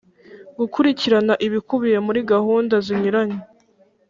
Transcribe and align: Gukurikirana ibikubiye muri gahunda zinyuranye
Gukurikirana 0.57 1.33
ibikubiye 1.47 1.97
muri 2.05 2.19
gahunda 2.31 2.75
zinyuranye 2.85 3.39